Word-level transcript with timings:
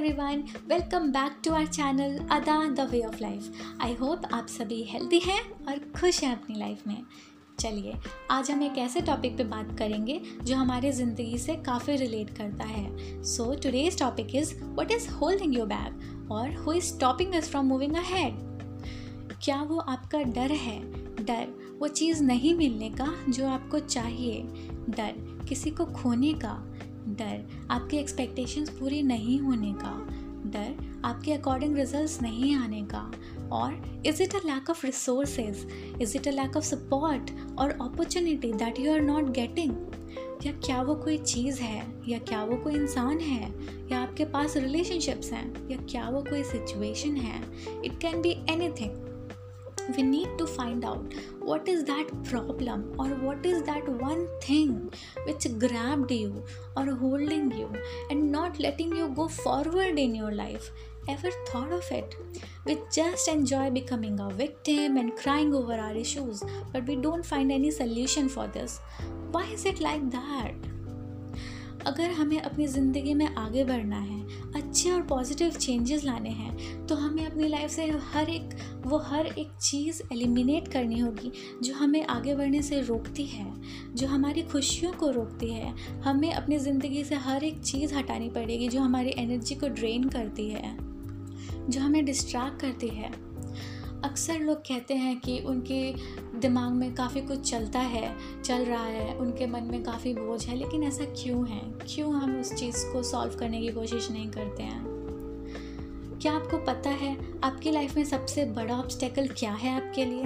Everyone 0.00 0.42
welcome 0.68 1.10
back 1.12 1.32
to 1.44 1.52
our 1.52 1.66
channel 1.66 2.16
Ada 2.32 2.54
the 2.66 2.88
way 2.90 3.00
of 3.00 3.16
life 3.20 3.80
I 3.82 3.94
hope 3.94 4.22
आप 4.34 4.46
सभी 4.48 4.82
healthy 4.82 5.18
हैं 5.18 5.40
और 5.68 5.78
खुश 5.96 6.22
हैं 6.24 6.30
अपनी 6.32 6.58
लाइफ 6.58 6.86
में। 6.86 7.02
चलिए, 7.60 7.94
आज 8.30 8.50
हम 8.50 8.62
एक 8.62 8.78
ऐसे 8.78 9.00
टॉपिक 9.00 9.36
पे 9.38 9.44
बात 9.44 9.76
करेंगे 9.78 10.20
जो 10.42 10.56
हमारे 10.56 10.92
ज़िंदगी 10.92 11.38
से 11.38 11.56
काफ़ी 11.66 11.96
रिलेट 11.96 12.30
करता 12.36 12.64
है। 12.64 13.22
So 13.24 13.54
today's 13.54 13.98
topic 13.98 14.34
is 14.34 14.54
what 14.56 14.90
is 14.90 15.08
holding 15.10 15.56
your 15.56 15.66
bag 15.66 16.30
और 16.32 16.54
who 16.56 16.72
is 16.72 16.84
stopping 16.84 17.34
us 17.34 17.50
from 17.50 17.66
moving 17.66 17.96
ahead 17.96 18.48
क्या 19.44 19.62
वो 19.62 19.78
आपका 19.78 20.22
डर 20.22 20.52
है? 20.52 20.80
डर, 21.24 21.76
वो 21.78 21.88
चीज़ 21.88 22.22
नहीं 22.22 22.54
मिलने 22.54 22.90
का 22.90 23.14
जो 23.28 23.48
आपको 23.48 23.78
चाहिए। 23.78 24.42
डर, 24.88 25.44
किसी 25.48 25.70
को 25.70 25.84
खोने 25.84 26.32
का। 26.34 26.56
डर, 27.08 27.66
आपकी 27.70 27.96
एक्सपेक्टेशंस 27.96 28.70
पूरी 28.70 29.02
नहीं 29.02 29.38
होने 29.40 29.72
का, 29.72 30.06
डर, 30.46 31.00
आपके 31.04 31.32
अकॉर्डिंग 31.32 31.76
रिजल्ट्स 31.76 32.22
नहीं 32.22 32.54
आने 32.56 32.82
का, 32.82 33.10
और 33.52 34.02
is 34.06 34.22
it 34.22 34.34
a 34.34 34.38
lack 34.38 34.70
of 34.70 34.86
resources 34.86 35.66
is 36.02 36.16
it 36.16 36.28
a 36.28 36.30
lack 36.30 36.56
of 36.56 36.64
support 36.64 37.30
और 37.58 37.70
opportunity 37.70 38.52
that 38.52 38.80
you 38.80 38.92
are 38.92 39.00
not 39.00 39.30
getting 39.30 39.74
या 40.46 40.52
क्या 40.52 40.82
वो 40.82 40.94
कोई 40.94 41.18
चीज़ 41.18 41.60
है, 41.60 41.86
या 42.08 42.18
क्या 42.18 42.44
वो 42.44 42.56
कोई 42.56 42.74
इंसान 42.74 43.18
है, 43.20 43.52
या 43.92 44.00
आपके 44.00 44.24
पास 44.24 44.56
रिलेशनशिप्स 44.56 45.32
हैं, 45.32 45.68
या 45.70 45.76
क्या 45.76 46.08
वो 46.08 46.22
कोई 46.22 46.42
सिचुएशन 46.44 47.16
है? 47.16 47.42
It 47.84 47.98
can 47.98 48.22
be 48.22 48.30
anything 48.70 49.09
we 49.96 50.02
need 50.02 50.36
to 50.38 50.46
find 50.46 50.84
out 50.84 51.14
what 51.40 51.68
is 51.68 51.84
that 51.84 52.08
problem 52.24 52.94
or 52.98 53.08
what 53.26 53.44
is 53.44 53.62
that 53.62 53.88
one 53.88 54.26
thing 54.40 54.92
which 55.24 55.46
grabbed 55.58 56.10
you 56.10 56.44
or 56.76 56.86
holding 56.94 57.50
you 57.50 57.70
and 58.10 58.30
not 58.30 58.58
letting 58.58 58.94
you 58.94 59.08
go 59.08 59.28
forward 59.28 59.98
in 59.98 60.14
your 60.14 60.32
life. 60.32 60.70
Ever 61.08 61.30
thought 61.46 61.72
of 61.72 61.90
it? 61.90 62.14
We 62.64 62.78
just 62.92 63.26
enjoy 63.26 63.70
becoming 63.70 64.20
a 64.20 64.30
victim 64.30 64.96
and 64.96 65.16
crying 65.16 65.54
over 65.54 65.72
our 65.72 65.94
issues 65.94 66.42
but 66.72 66.86
we 66.86 66.96
don't 66.96 67.24
find 67.24 67.50
any 67.50 67.70
solution 67.70 68.28
for 68.28 68.46
this. 68.46 68.80
Why 69.32 69.44
is 69.44 69.64
it 69.64 69.80
like 69.80 70.10
that 70.10 70.69
अगर 71.80 72.10
हमें 72.10 72.40
अपनी 72.40 72.66
ज़िंदगी 72.66 73.14
में 73.14 73.26
आगे 73.28 73.64
बढ़ना 73.64 73.98
है, 73.98 74.20
अच्छे 74.54 74.90
और 74.90 75.02
पॉजिटिव 75.02 75.50
चेंजेस 75.50 76.04
लाने 76.04 76.30
हैं 76.30 76.86
तो 76.86 76.94
हमें 76.94 77.24
अपनी 77.26 77.48
लाइफ 77.48 77.70
से 77.70 77.86
हर 78.12 78.30
एक, 78.30 78.54
वो 78.86 78.98
हर 79.00 79.26
एक 79.28 79.50
चीज़ 79.60 80.02
एलिमिनेट 80.12 80.68
करनी 80.68 80.98
होगी 80.98 81.32
जो 81.62 81.74
हमें 81.74 82.04
आगे 82.06 82.34
बढ़ने 82.34 82.62
से 82.62 82.80
रोकती 82.80 83.24
है, 83.26 83.46
जो 83.94 84.06
हमारी 84.06 84.42
खुशियों 84.42 84.92
को 84.92 85.10
रोकती 85.10 85.52
है। 85.52 85.74
हमें 86.02 86.32
अपनी 86.32 86.58
ज़िंदगी 86.58 87.04
से 87.04 87.14
हर 87.16 87.44
एक 87.44 87.60
चीज़ 87.62 87.94
हटानी 87.94 88.28
पड़ेगी 88.28 88.68
जो 88.68 88.80
हमारी 88.80 89.14
एनर्जी 89.18 89.54
को 89.54 89.68
ड्रेन 89.70 90.08
करती 90.08 90.48
है, 90.48 90.76
जो 91.70 91.80
हमें 91.80 92.04
डिस्ट्रैक्ट 92.04 92.60
करती 92.60 92.88
है। 92.88 93.29
अक्सर 94.04 94.38
लोग 94.38 94.58
कहते 94.58 94.94
हैं 94.94 95.20
कि 95.20 95.38
उनके 95.38 95.94
दिमाग 96.38 96.72
में 96.72 96.94
काफ़ी 96.94 97.20
कुछ 97.20 97.50
चलता 97.50 97.78
है, 97.78 98.16
चल 98.44 98.64
रहा 98.64 98.84
है, 98.84 99.16
उनके 99.16 99.46
मन 99.46 99.62
में 99.62 99.82
काफ़ी 99.82 100.14
बोझ 100.14 100.46
है, 100.46 100.56
लेकिन 100.56 100.82
ऐसा 100.82 101.04
क्यों 101.04 101.48
है? 101.48 101.60
क्यों 101.94 102.14
हम 102.14 102.40
उस 102.40 102.54
चीज़ 102.54 102.86
को 102.92 103.02
सॉल्व 103.02 103.34
करने 103.34 103.60
की 103.60 103.68
कोशिश 103.68 104.10
नहीं 104.10 104.30
करते 104.30 104.62
हैं? 104.62 104.82
क्या 106.22 106.32
आपको 106.32 106.58
पता 106.58 106.90
है 106.90 107.16
आपकी 107.44 107.70
लाइफ 107.70 107.96
में 107.96 108.04
सबसे 108.04 108.44
बड़ा 108.44 108.78
ऑब्स्टेकल 108.78 109.28
क्या 109.28 109.52
है 109.52 109.76
आपके 109.76 110.04
लिए? 110.04 110.24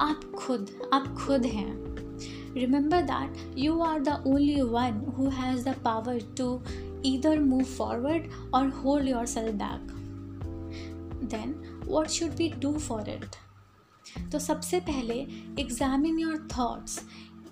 आप 0.00 0.32
खुद 0.38 0.70
आप 0.92 1.14
खुद 1.26 1.46
हैं। 1.46 1.82
Remember 2.54 3.02
that 3.02 3.58
you 3.58 3.80
are 3.80 4.00
the 4.00 4.24
only 4.26 4.62
one 4.62 5.12
who 5.18 5.28
has 5.28 5.68
the 5.68 5.74
power 5.84 6.20
to 6.38 6.62
either 7.04 7.38
move 7.38 7.64
forward 7.64 8.22
और 8.54 8.68
hold 8.68 9.08
yourself 9.26 9.54
back 9.54 10.01
then 11.34 11.54
what 11.86 12.08
should 12.08 12.30
we 12.30 12.48
do 12.58 12.72
for 12.78 13.10
it 13.10 13.36
तो 14.32 14.38
सबसे 14.38 14.80
पहले 14.80 15.14
एग्जामिन 15.62 16.18
योर 16.18 16.48
थाट्स 16.52 17.00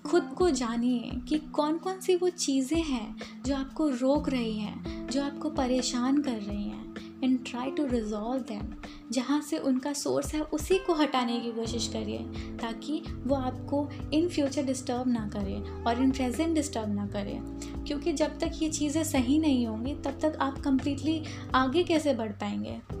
खुद 0.05 0.23
को 0.37 0.49
जानिए 0.49 1.21
कि 1.29 1.37
कौन 1.37 1.77
कौन 1.77 1.99
सी 1.99 2.15
वो 2.15 2.29
चीज़ें 2.29 2.81
हैं 2.83 3.15
जो 3.45 3.55
आपको 3.55 3.87
रोक 3.89 4.29
रही 4.29 4.57
हैं, 4.59 5.07
जो 5.07 5.23
आपको 5.23 5.49
परेशान 5.49 6.21
कर 6.21 6.31
रही 6.31 6.63
हैं 6.63 7.19
and 7.23 7.37
try 7.45 7.71
to 7.71 7.85
resolve 7.85 8.41
them 8.41 8.73
जहाँ 9.11 9.39
से 9.41 9.57
उनका 9.57 9.93
सोर्स 9.93 10.33
है, 10.33 10.41
उसी 10.41 10.77
को 10.77 10.93
हटाने 10.93 11.39
की 11.39 11.51
कोशिश 11.51 11.87
करिए, 11.87 12.17
ताकि 12.57 13.01
वो 13.27 13.35
आपको 13.35 13.87
इन 14.13 14.27
फ्यूचर 14.29 14.63
डिस्टर्ब 14.63 15.07
ना 15.07 15.27
करे 15.33 15.59
और 15.87 16.01
इन 16.01 16.11
प्रेजेंट 16.11 16.55
डिस्टर्ब 16.55 16.95
ना 16.95 17.07
करे। 17.07 17.39
क्योंकि 17.87 18.13
जब 18.13 18.39
तक 18.39 18.51
ये 18.61 18.69
चीज़ें 18.69 19.03
सही 19.03 19.39
नहीं 19.39 19.67
होंगी, 19.67 19.93
तब 19.95 20.19
तक 20.21 20.37
आप 20.41 20.57
कंप्लीटली 20.57 21.23
आगे 21.55 21.83
कैसे 21.83 22.13
बढ़ 22.13 22.31
पाएँगे? 22.31 23.00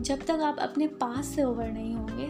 जब 0.00 0.24
तक 0.26 0.40
आप 0.44 0.58
अपने 0.60 0.86
पास 1.02 1.26
से 1.26 1.44
ओवर 1.44 1.70
नहीं 1.72 1.94
होंगे 1.94 2.28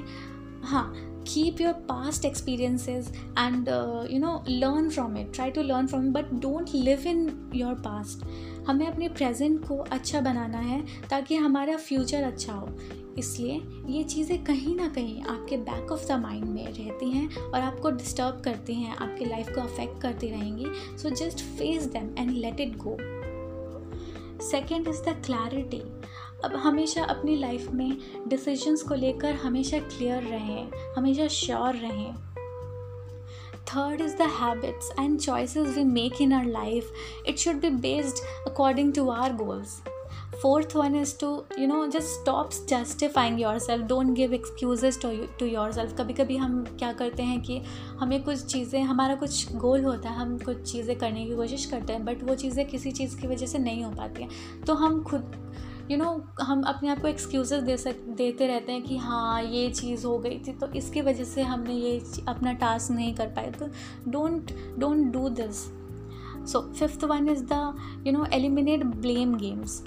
हाँ 0.67 0.93
keep 1.29 1.61
your 1.61 1.73
past 1.89 2.25
experiences 2.25 3.09
and 3.39 3.69
you 4.11 4.19
know 4.21 4.43
learn 4.49 4.89
from 4.91 5.17
it 5.19 5.33
try 5.35 5.51
to 5.51 5.63
learn 5.63 5.87
from 5.87 6.13
but 6.13 6.33
don't 6.43 6.71
live 6.75 7.07
in 7.07 7.51
your 7.55 7.75
past 7.87 8.25
हमें 8.69 8.87
अपने 8.87 9.09
प्रेजेंट 9.09 9.67
को 9.69 9.77
अच्छा 9.77 10.21
बनाना 10.21 10.59
है 10.59 10.83
ताकि 11.11 11.37
हमारा 11.37 11.77
फ्यूचर 11.77 12.23
अच्छा 12.23 12.53
हो। 12.53 12.69
इसलिए 13.19 13.61
ये 13.89 14.03
चीज़ें 14.05 14.43
कहीं 14.45 14.75
ना 14.77 14.89
कहीं 14.89 15.23
आपके 15.23 15.57
बैक 15.59 15.93
ऑफ़ 15.93 16.07
द 16.09 16.19
माइंड 16.23 16.45
में 16.45 16.67
रहती 16.67 17.11
हैं 17.11 17.29
और 17.37 17.61
आपको 17.61 17.91
डिस्टर्ब 17.91 18.41
करती 18.45 18.75
हैं, 18.75 18.97
आपकी 18.97 19.25
लाइफ 19.25 19.49
को 19.55 19.61
अफेक्ट 19.61 20.01
करती 20.03 20.31
रहेंगी। 20.31 20.67
So 20.99 21.11
just 21.11 21.41
face 21.59 21.87
them 21.93 22.15
and 22.19 22.31
let 22.31 22.61
it 22.61 22.77
go 22.77 22.97
second 24.45 24.89
is 24.89 25.03
the 25.03 25.17
clarity 25.27 25.83
अब 26.45 26.55
हमेशा 26.57 27.05
अपनी 27.05 27.37
लाइफ 27.37 27.71
में 27.75 27.97
डिसीजंस 28.29 28.83
को 28.83 28.95
लेकर 28.95 29.35
हमेशा 29.35 29.79
क्लियर 29.79 30.23
रहें, 30.23 30.71
हमेशा 30.97 31.27
श्योर 31.29 31.75
रहें। 31.75 32.15
Third 33.69 34.01
is 34.01 34.17
the 34.17 34.29
habits 34.33 34.93
and 35.01 35.19
choices 35.21 35.77
we 35.77 35.85
make 35.85 36.21
in 36.23 36.33
our 36.33 36.45
life 36.47 36.93
it 37.29 37.39
should 37.39 37.61
be 37.61 37.71
based 37.71 38.25
according 38.51 38.93
to 38.95 39.09
our 39.11 39.33
goals 39.37 39.81
fourth 40.43 40.75
one 40.77 40.95
is 40.97 41.15
to 41.21 41.29
you 41.59 41.67
know 41.67 41.87
just 41.87 42.09
stops 42.09 42.65
justifying 42.69 43.41
yourself 43.59 43.85
don't 43.87 44.15
give 44.17 44.35
excuses 44.35 45.01
to 45.03 45.47
yourself 45.73 45.97
कभी 45.99 46.13
कभी 46.15 46.37
हम 46.37 46.63
क्या 46.79 46.93
करते 46.93 47.23
हैं 47.23 47.41
कि 47.43 47.61
हमें 48.01 48.23
कुछ 48.23 48.45
चीज़ें, 48.45 48.83
हमारा 48.83 49.15
कुछ 49.15 49.53
गोल 49.57 49.85
होता 49.85 50.11
है, 50.11 50.17
हम 50.17 50.39
कुछ 50.39 50.63
चीज़ें 50.73 50.97
करने 50.99 51.27
की 51.27 51.37
कोशिश 51.37 51.65
करते 51.67 51.93
हैं 51.93 52.05
बट 52.05 52.23
वो 52.29 52.35
चीज़ें 52.35 52.65
किसी 52.67 52.93
चीज़ 52.93 53.21
की 53.21 53.27
वजह 53.27 53.47
से 53.47 53.59
नहीं 53.59 53.85
हो 53.85 53.91
पाती 53.91 54.23
हैं। 54.23 54.65
तो 54.67 54.75
हम 54.75 55.03
खुद 55.03 55.48
यू 55.91 55.97
you 55.97 56.07
नो 56.07 56.13
know, 56.13 56.41
हम 56.41 56.63
अपने 56.63 56.89
आप 56.89 57.01
को 57.01 57.09
एक्सक्यूज़ 57.09 57.55
दे 57.55 57.77
सक 57.77 57.97
देते 58.09 58.47
रहते 58.47 58.73
हैं 58.73 58.83
कि 58.83 58.97
हाँ 58.97 59.43
ये 59.43 59.71
चीज़ 59.71 60.07
हो 60.07 60.19
गई 60.19 60.39
थी 60.39 60.53
तो 60.53 60.67
इसकी 60.67 61.01
वजह 61.01 61.25
से 61.25 61.43
हमने 61.43 61.75
ये 61.75 62.03
अपना 62.29 62.53
टास्क 62.53 62.91
नहीं 62.91 63.15
कर 63.15 63.27
पाए। 63.27 63.51
तो 63.51 63.67
don't 64.11 64.51
don't 64.79 65.13
do 65.13 65.29
this 65.29 65.65
so 66.53 66.61
fifth 66.73 67.05
one 67.05 67.29
is 67.29 67.45
the 67.45 67.77
you 68.07 68.13
know 68.13 68.25
eliminate 68.33 68.85
blame 68.85 69.35
games 69.35 69.85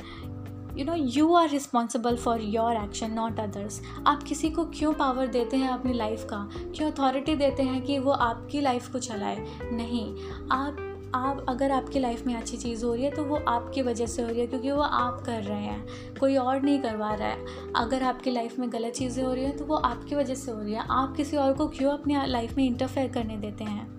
you 0.78 0.86
know 0.86 0.96
you 0.96 1.34
are 1.34 1.50
responsible 1.50 2.16
for 2.16 2.42
your 2.42 2.76
action 2.76 3.12
not 3.12 3.40
others 3.40 3.82
आप 4.08 4.24
किसी 4.24 4.50
को 4.50 4.66
क्यों 4.66 4.94
पावर 4.94 5.28
देते 5.28 5.58
हैं 5.58 5.70
अपनी 5.70 5.94
लाइफ 5.94 6.28
का? 6.30 6.50
क्यों 6.76 6.92
अथॉरिटी 6.92 7.36
देते 7.36 7.64
हैं 7.64 7.82
कि 7.82 8.00
वो 8.00 8.12
आपकी 8.12 8.62
लाइफ 8.62 8.92
को 8.92 9.00
चलाए? 9.00 9.48
नहीं. 9.64 10.16
आप 10.52 10.88
आप, 11.16 11.46
अगर 11.50 11.72
आपकी 11.72 12.00
लाइफ 12.00 12.26
में 12.28 12.34
अच्छी 12.36 12.58
चीज़ 12.58 12.86
हो 12.86 12.94
रही 12.94 13.04
है 13.04 13.12
तो 13.12 13.24
वो 13.24 13.36
आपकी 13.48 13.82
वजह 13.82 14.06
से 14.06 14.22
हो 14.22 14.28
रही 14.30 14.40
है, 14.40 14.48
क्योंकि 14.48 14.72
वो 14.72 14.82
आप 14.82 15.22
कर 15.26 15.44
रहे 15.44 15.62
हैं। 15.62 16.16
कोई 16.20 16.36
और 16.38 16.62
नहीं 16.62 16.80
करवा 16.82 17.14
रहा 17.14 17.28
है। 17.28 17.46
अगर 17.76 18.04
आपकी 18.04 18.32
लाइफ 18.32 18.60
में 18.60 18.72
गलत 18.74 18.94
चीज़ें 18.94 19.24
हो 19.24 19.34
रही 19.34 19.44
हैं 19.44 19.58
तो 19.58 19.66
वो 19.66 19.76
आपकी 19.76 20.16
वजह 20.16 20.36
से 20.36 20.52
हो 20.52 20.60
रही 20.60 20.74
है। 20.74 20.86
आप 20.92 21.16
किसी 21.18 21.38
और 21.38 21.54
को 21.54 21.68
क्यों 21.70 21.92
अपने 21.92 22.26
लाइफ 22.28 22.58
में 22.58 22.66
इंटरफेयर 22.66 23.12
करने 23.12 23.38
देते 23.38 23.64
हैं? 23.64 23.90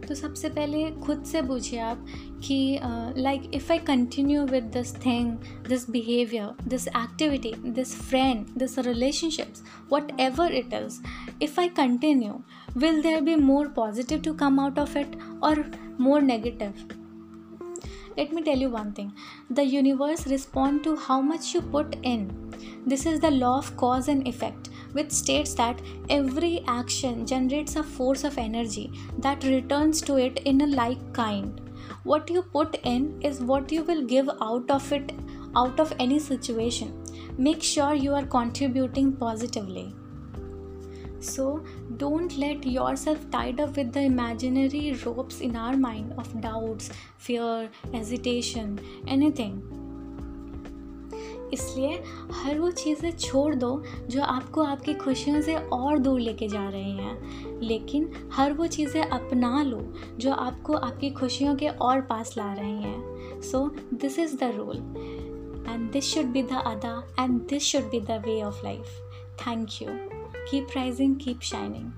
तो 0.00 0.14
सबसे 0.14 0.48
पहले 0.48 0.90
खुद 0.96 1.22
से 1.24 1.40
पूछिए 1.42 1.78
आप 1.80 2.06
कि 2.44 2.78
like 3.16 3.50
if 3.54 3.70
I 3.72 3.78
continue 3.78 4.42
with 4.44 4.64
this 4.74 4.94
thing 4.96 5.30
this 5.68 5.88
behaviour 5.90 6.68
this 6.68 6.86
activity 6.88 7.52
this 7.66 7.94
friend 8.00 8.46
this 8.56 8.78
relationships 8.78 9.62
whatever 10.20 10.52
it 10.52 10.74
is 10.74 11.00
if 11.42 11.60
I 11.60 11.68
continue 11.68 12.32
will 12.74 13.02
there 13.02 13.22
be 13.22 13.36
more 13.36 13.68
positive 13.68 14.22
to 14.22 14.34
come 14.34 14.58
out 14.58 14.78
of 14.78 14.96
it 14.96 15.14
or 15.42 15.64
more 15.98 16.20
negative? 16.20 16.74
Let 18.16 18.32
me 18.32 18.42
tell 18.42 18.58
you 18.58 18.70
one 18.70 18.92
thing. 18.92 19.12
The 19.48 19.64
universe 19.64 20.26
respond 20.26 20.84
to 20.84 20.96
how 20.96 21.20
much 21.20 21.54
you 21.54 21.62
put 21.62 21.96
in. 22.02 22.52
This 22.86 23.06
is 23.06 23.20
the 23.20 23.30
law 23.30 23.58
of 23.58 23.76
cause 23.76 24.08
and 24.08 24.26
effect 24.26 24.68
which 24.92 25.12
states 25.12 25.54
that 25.54 25.80
every 26.08 26.64
action 26.66 27.24
generates 27.24 27.76
a 27.76 27.82
force 27.82 28.24
of 28.24 28.38
energy 28.38 28.92
that 29.18 29.44
returns 29.44 30.00
to 30.02 30.16
it 30.16 30.38
in 30.44 30.60
a 30.60 30.66
like 30.66 31.12
kind. 31.12 31.60
What 32.02 32.30
you 32.30 32.42
put 32.42 32.76
in 32.82 33.20
is 33.22 33.40
what 33.40 33.70
you 33.70 33.84
will 33.84 34.02
give 34.02 34.28
out 34.42 34.70
of 34.70 34.92
it 34.92 35.12
out 35.56 35.78
of 35.80 35.92
any 35.98 36.18
situation. 36.18 36.92
Make 37.38 37.62
sure 37.62 37.94
you 37.94 38.14
are 38.14 38.26
contributing 38.26 39.12
positively 39.12 39.94
so 41.20 41.62
don't 41.96 42.36
let 42.38 42.64
yourself 42.66 43.30
tied 43.30 43.60
up 43.60 43.76
with 43.76 43.92
the 43.92 44.00
imaginary 44.00 44.92
ropes 45.06 45.40
in 45.40 45.56
our 45.56 45.76
mind 45.76 46.14
of 46.18 46.40
doubts, 46.40 46.90
fear, 47.18 47.68
hesitation, 47.92 48.78
anything. 49.08 49.60
इसलिए 51.54 52.02
हर 52.32 52.58
वो 52.58 52.70
चीज़ें 52.70 53.10
छोड़ 53.16 53.54
दो 53.54 53.70
जो 54.10 54.22
आपको 54.22 54.62
आपकी 54.62 54.94
खुशियों 54.94 55.40
से 55.42 55.54
और 55.56 55.98
दूर 55.98 56.20
लेके 56.20 56.48
जा 56.48 56.68
रही 56.68 56.92
हैं। 56.96 57.60
लेकिन 57.60 58.10
हर 58.32 58.52
वो 58.52 58.66
चीज़ें 58.66 59.02
अपना 59.02 59.62
लो 59.62 59.80
जो 60.18 60.32
आपको 60.32 60.72
आपकी 60.72 61.10
खुशियों 61.10 61.56
के 61.56 61.68
और 61.68 62.00
पास 62.00 62.34
ला 62.38 62.52
रही 62.52 62.82
हैं। 62.82 63.40
So 63.40 63.66
this 63.94 64.18
is 64.18 64.36
the 64.36 64.52
rule 64.56 64.76
and 65.68 65.90
this 65.92 66.04
should 66.04 66.26
be 66.26 66.42
the 66.42 66.62
Ada 66.66 67.02
and 67.20 67.40
this 67.40 67.62
should 67.62 67.90
be 67.90 68.00
the 68.00 68.22
way 68.26 68.42
of 68.42 68.64
life 68.64 68.86
thank 69.46 69.82
you 69.82 70.19
Keep 70.46 70.74
rising, 70.74 71.16
keep 71.16 71.42
shining. 71.42 71.92